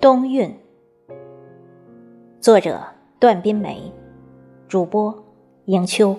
[0.00, 0.56] 冬韵，
[2.40, 2.80] 作者
[3.18, 3.92] 段斌梅，
[4.66, 5.14] 主播
[5.66, 6.16] 迎秋。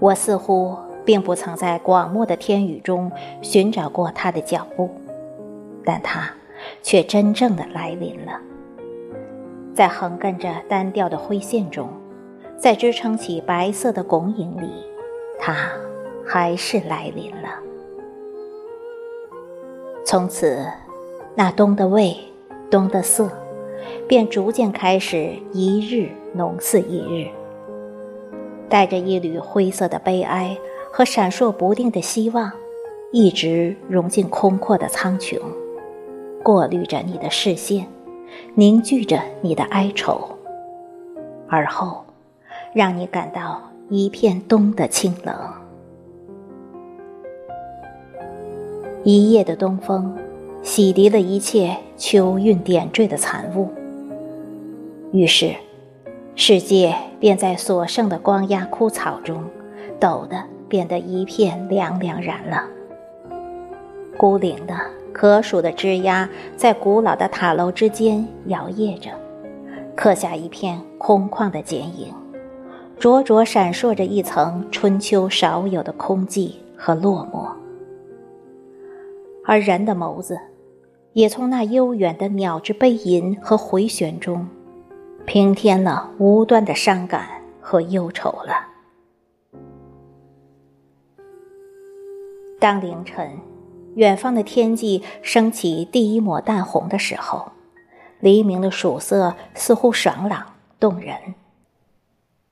[0.00, 3.10] 我似乎并不曾在广漠的天宇中
[3.42, 4.90] 寻找过他的脚步，
[5.84, 6.30] 但他
[6.82, 8.40] 却真正的来临了。
[9.74, 11.88] 在横亘着单调的灰线中，
[12.56, 14.70] 在支撑起白色的拱影里，
[15.38, 15.68] 他
[16.24, 17.48] 还是来临了。
[20.06, 20.64] 从此，
[21.34, 22.16] 那冬的味，
[22.70, 23.28] 冬的色，
[24.06, 27.28] 便逐渐开始一日浓似一日。
[28.68, 30.56] 带着一缕灰色的悲哀
[30.96, 32.52] 和闪烁不定的希望，
[33.10, 35.36] 一直融进空阔的苍穹，
[36.40, 37.88] 过滤着你的视线，
[38.54, 40.38] 凝聚着你的哀愁，
[41.48, 42.04] 而后，
[42.72, 45.36] 让你感到一片冬的清冷。
[49.02, 50.16] 一夜的东风，
[50.62, 53.68] 洗涤了一切秋韵点缀的残物，
[55.10, 55.56] 于是。
[56.36, 59.42] 世界便在所剩的光压枯草中，
[59.98, 62.64] 抖的变得一片凉凉然了。
[64.16, 64.74] 孤零的、
[65.12, 69.12] 可数的枝桠在古老的塔楼之间摇曳着，
[69.94, 72.12] 刻下一片空旷的剪影，
[72.98, 77.48] 灼灼闪烁着一层春秋少有的空寂和落寞。
[79.46, 80.36] 而人的眸子，
[81.12, 84.48] 也从那悠远的鸟之悲吟和回旋中。
[85.24, 87.28] 平添了无端的伤感
[87.60, 88.73] 和忧愁了。
[92.64, 93.40] 当凌晨，
[93.94, 97.52] 远方的天际升起第一抹淡红的时候，
[98.20, 101.34] 黎明的曙色似乎爽朗动人，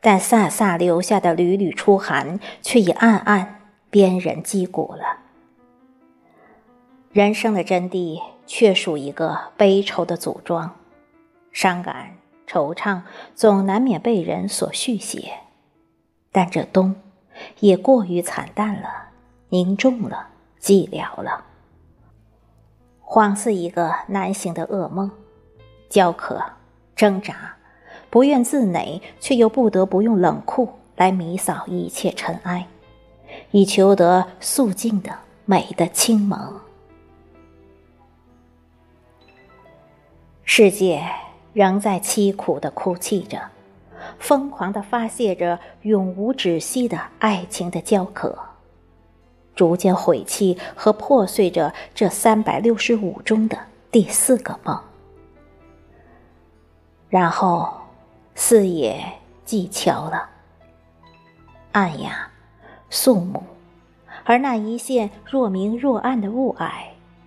[0.00, 5.18] 但飒飒留下的缕缕初寒，却已暗暗鞭人击鼓了。
[7.10, 10.76] 人生的真谛，却属一个悲愁的组装，
[11.50, 12.12] 伤感。
[12.46, 13.02] 惆怅
[13.34, 15.32] 总难免被人所续写，
[16.30, 16.94] 但这冬
[17.58, 19.05] 也过于惨淡了，
[19.48, 20.28] 凝重了，
[20.60, 21.44] 寂寥了，
[23.04, 25.10] 恍似一个难醒的噩梦，
[25.88, 26.42] 焦渴
[26.94, 27.56] 挣扎，
[28.10, 32.66] 不愿自馁，却又不得不用冷酷来弥扫一切尘埃，
[33.50, 35.10] 以求得肃静的
[35.44, 36.60] 美的清蒙。
[40.44, 41.02] 世界。
[41.52, 43.40] 仍在凄苦的哭泣着，
[44.18, 48.38] 疯狂的发泄着永无止息的爱情的焦渴，
[49.56, 53.58] 逐渐毁弃和破碎着这三百六十五中的
[53.90, 54.78] 第四个梦。
[57.08, 57.72] 然后，
[58.34, 59.02] 四野
[59.46, 60.28] 寂悄了，
[61.72, 62.28] 暗哑，
[62.90, 63.42] 肃穆，
[64.24, 66.70] 而那一线若明若暗的雾霭，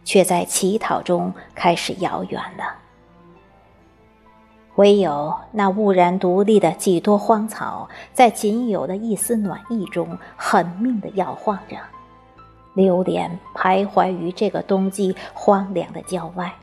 [0.04, 2.76] 却在乞讨中开始遥远了。
[4.76, 11.78] 唯有那兀然独立的几多荒草，在仅有的一丝暖意中狠命地摇晃着，
[12.74, 16.54] 流连徘徊于这个冬季荒凉的郊外。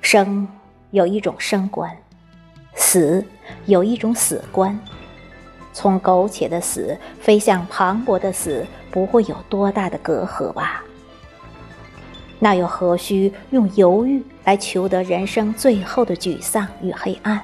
[0.00, 0.46] 生
[0.90, 1.96] 有一种生观，
[2.74, 3.24] 死
[3.66, 4.78] 有一种死观。
[5.72, 10.84] 从苟且的死飞向磅礴的死，不会有多大的隔阂吧？
[12.38, 17.40] 那又何须用犹豫来求得人生最后的沮丧与黑暗？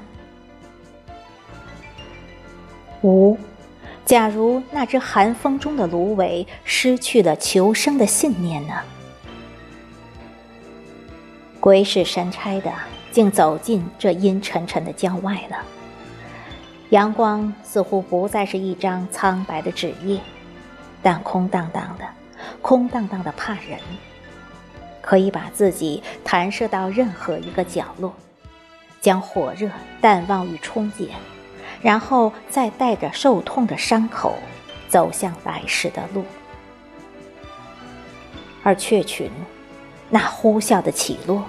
[3.03, 3.38] 五，
[4.08, 8.72] 假如那只寒风中的芦苇失去了求生的信念呢？
[11.60, 12.72] 鬼使神差的，
[13.12, 15.58] 竟走进这阴沉沉的郊外了。
[16.88, 20.19] 阳光似乎不再是一张苍白的纸页，
[21.02, 22.06] 但空荡荡的，
[22.62, 23.78] 空荡荡的怕人。
[25.02, 28.14] 可以把自己弹射到任何一个角落，
[29.02, 29.69] 将火热
[30.00, 31.08] 淡忘与憧憬，
[31.80, 34.36] 然后再带着受痛的伤口
[34.88, 36.25] 走向来时的路。
[38.62, 39.30] 而雀群
[40.10, 41.44] 那呼啸的起落，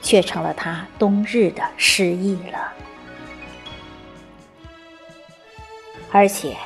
[0.00, 2.72] 却成了他冬日的诗意了。
[6.10, 6.56] 而且，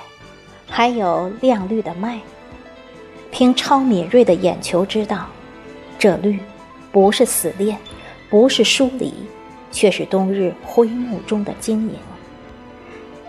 [0.68, 2.20] 还有亮绿的麦，
[3.30, 5.26] 凭超敏锐的眼球知道。
[5.98, 6.38] 这绿，
[6.92, 7.78] 不是死恋，
[8.28, 9.14] 不是疏离，
[9.72, 11.94] 却是冬日灰幕中的晶莹，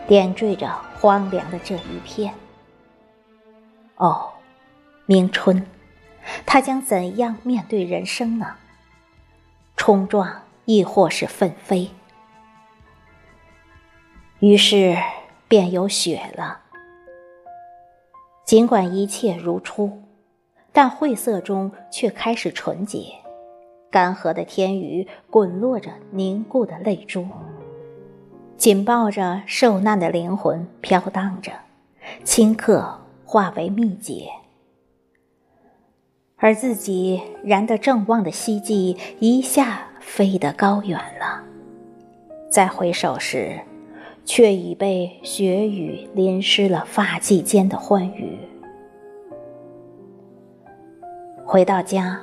[0.07, 2.33] 点缀着荒凉的这一片。
[3.97, 4.29] 哦，
[5.05, 5.65] 明春，
[6.45, 8.55] 他将怎样面对人生呢？
[9.75, 11.89] 冲撞，亦或是奋飞？
[14.39, 14.95] 于是，
[15.47, 16.61] 便有雪了。
[18.45, 20.03] 尽管一切如初，
[20.71, 23.13] 但晦涩中却开始纯洁。
[23.89, 27.27] 干涸的天宇滚落着凝固的泪珠，
[28.57, 31.51] 紧抱着受难的灵魂飘荡着，
[32.25, 34.29] 顷刻化为密结。
[36.37, 41.43] 而自己燃得正旺的希冀一下飞得高远了，
[42.49, 43.59] 再回首时。
[44.29, 48.37] 却已被雪雨淋湿了发髻间的欢愉。
[51.45, 52.19] 回到家，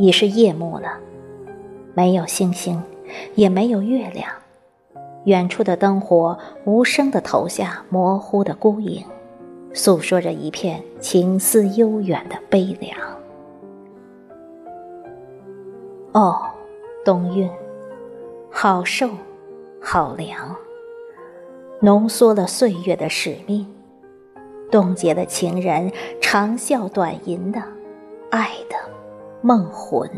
[0.00, 0.98] 已是夜幕了，
[1.94, 2.82] 没有星星，
[3.36, 4.28] 也没有月亮，
[5.28, 9.04] 远处的灯火无声地投下模糊的孤影，
[9.74, 12.98] 诉说着一片情思悠远的悲凉。
[16.12, 16.40] 哦，
[17.04, 17.46] 冬韵，
[18.50, 19.10] 好瘦，
[19.82, 20.56] 好凉。
[21.80, 23.66] 浓缩了岁月的使命，
[24.70, 25.92] 冻结了情人
[26.22, 27.62] 长啸短吟的
[28.30, 28.76] 爱的
[29.42, 30.08] 梦魂。